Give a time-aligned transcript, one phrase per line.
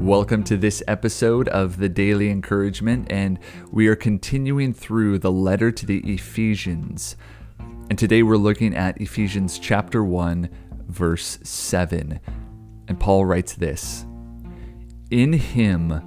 [0.00, 3.38] Welcome to this episode of the Daily Encouragement, and
[3.70, 7.16] we are continuing through the letter to the Ephesians.
[7.58, 10.48] And today we're looking at Ephesians chapter 1,
[10.88, 12.18] verse 7.
[12.88, 14.06] And Paul writes this
[15.10, 16.00] In him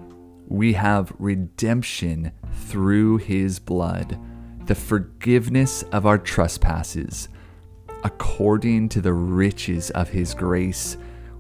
[0.47, 2.31] we have redemption
[2.65, 4.19] through his blood,
[4.65, 7.29] the forgiveness of our trespasses,
[8.03, 10.97] according to the riches of his grace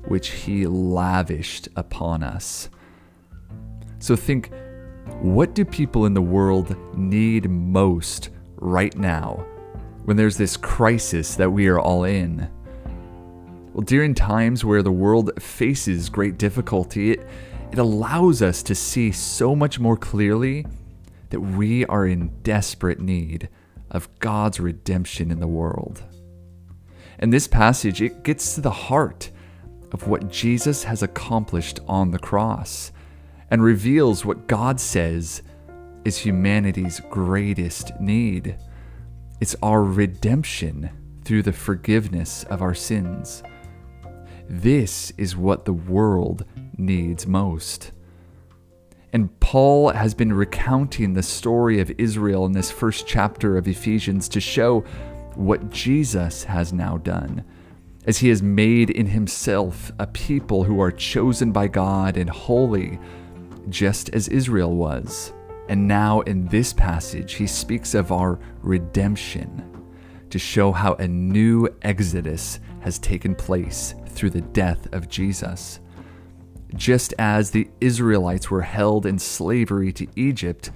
[0.07, 2.69] which he lavished upon us.
[3.99, 4.51] So think
[5.21, 9.45] what do people in the world need most right now
[10.05, 12.49] when there's this crisis that we are all in?
[13.73, 17.27] Well, during times where the world faces great difficulty, it,
[17.71, 20.65] it allows us to see so much more clearly
[21.31, 23.49] that we are in desperate need
[23.89, 26.03] of God's redemption in the world.
[27.17, 29.31] And this passage, it gets to the heart
[29.93, 32.91] of what Jesus has accomplished on the cross
[33.49, 35.43] and reveals what God says
[36.03, 38.57] is humanity's greatest need.
[39.39, 40.89] It's our redemption
[41.23, 43.43] through the forgiveness of our sins.
[44.49, 46.45] This is what the world
[46.77, 47.91] needs most.
[49.13, 54.27] And Paul has been recounting the story of Israel in this first chapter of Ephesians
[54.29, 54.81] to show
[55.35, 57.45] what Jesus has now done
[58.05, 62.99] as he has made in himself a people who are chosen by God and holy,
[63.69, 65.33] just as Israel was.
[65.69, 69.69] And now in this passage, he speaks of our redemption
[70.29, 75.79] to show how a new exodus has taken place through the death of Jesus.
[76.75, 80.71] Just as the Israelites were held in slavery to Egypt,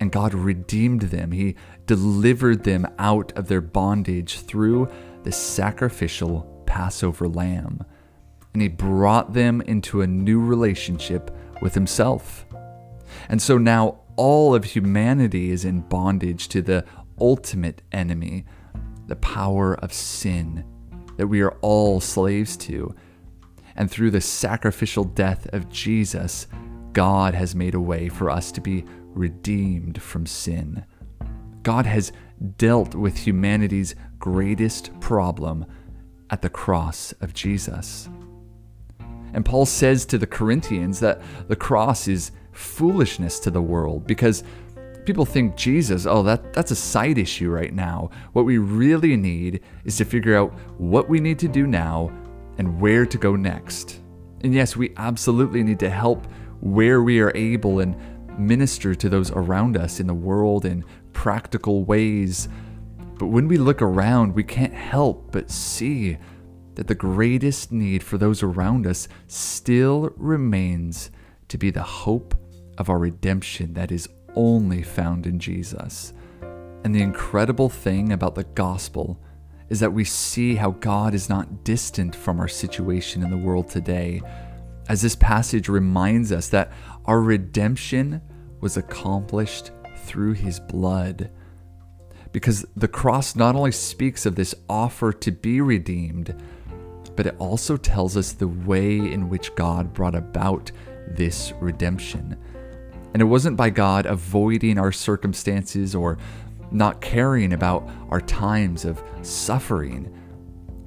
[0.00, 1.56] and God redeemed them, He
[1.86, 4.88] delivered them out of their bondage through
[5.24, 7.84] the sacrificial Passover lamb,
[8.52, 12.46] and he brought them into a new relationship with himself.
[13.28, 16.84] And so now all of humanity is in bondage to the
[17.20, 18.44] ultimate enemy,
[19.06, 20.64] the power of sin
[21.16, 22.94] that we are all slaves to.
[23.76, 26.46] And through the sacrificial death of Jesus,
[26.92, 28.84] God has made a way for us to be
[29.14, 30.84] redeemed from sin.
[31.62, 32.12] God has
[32.56, 35.66] dealt with humanity's greatest problem
[36.30, 38.08] at the cross of Jesus.
[39.32, 44.44] And Paul says to the Corinthians that the cross is foolishness to the world because
[45.04, 48.10] people think Jesus, oh, that, that's a side issue right now.
[48.32, 52.10] What we really need is to figure out what we need to do now
[52.58, 54.00] and where to go next.
[54.42, 56.26] And yes, we absolutely need to help
[56.60, 57.96] where we are able and
[58.38, 62.48] minister to those around us in the world in practical ways
[63.18, 66.18] but when we look around, we can't help but see
[66.74, 71.10] that the greatest need for those around us still remains
[71.48, 72.34] to be the hope
[72.78, 76.12] of our redemption that is only found in Jesus.
[76.84, 79.20] And the incredible thing about the gospel
[79.70, 83.68] is that we see how God is not distant from our situation in the world
[83.68, 84.20] today,
[84.88, 86.72] as this passage reminds us that
[87.06, 88.20] our redemption
[88.60, 91.30] was accomplished through his blood
[92.34, 96.34] because the cross not only speaks of this offer to be redeemed,
[97.14, 100.72] but it also tells us the way in which God brought about
[101.06, 102.36] this redemption.
[103.12, 106.18] And it wasn't by God avoiding our circumstances or
[106.72, 110.12] not caring about our times of suffering,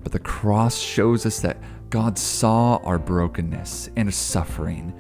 [0.04, 4.94] but the cross shows us that God saw our brokenness and suffering,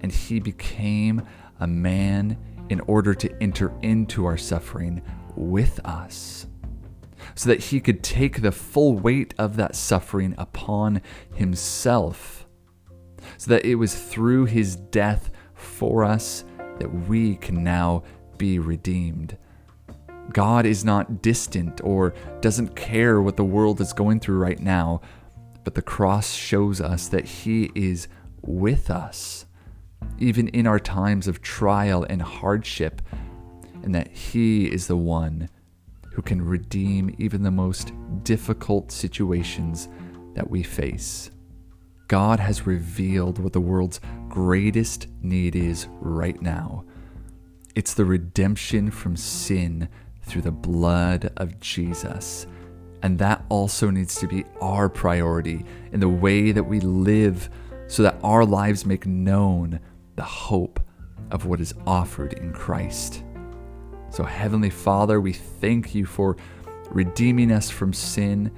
[0.00, 1.26] and He became
[1.58, 2.38] a man
[2.68, 5.02] in order to enter into our suffering
[5.36, 6.46] with us
[7.34, 11.00] so that he could take the full weight of that suffering upon
[11.34, 12.46] himself,
[13.38, 16.44] so that it was through his death for us
[16.78, 18.02] that we can now
[18.38, 19.36] be redeemed.
[20.32, 25.00] God is not distant or doesn't care what the world is going through right now,
[25.64, 28.08] but the cross shows us that he is
[28.40, 29.46] with us,
[30.18, 33.02] even in our times of trial and hardship
[33.82, 35.48] and that He is the one
[36.12, 37.92] who can redeem even the most
[38.22, 39.88] difficult situations
[40.34, 41.30] that we face.
[42.08, 46.84] God has revealed what the world's greatest need is right now.
[47.74, 49.88] It's the redemption from sin
[50.22, 52.46] through the blood of Jesus.
[53.02, 57.48] And that also needs to be our priority in the way that we live
[57.88, 59.80] so that our lives make known
[60.16, 60.80] the hope
[61.30, 63.24] of what is offered in Christ.
[64.12, 66.36] So, Heavenly Father, we thank you for
[66.90, 68.52] redeeming us from sin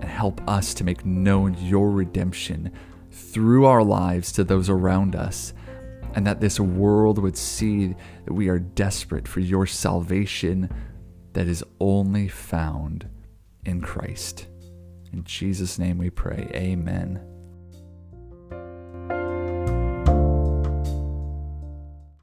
[0.00, 2.70] and help us to make known your redemption
[3.10, 5.52] through our lives to those around us,
[6.14, 10.70] and that this world would see that we are desperate for your salvation
[11.32, 13.08] that is only found
[13.64, 14.46] in Christ.
[15.12, 16.48] In Jesus' name we pray.
[16.54, 17.33] Amen.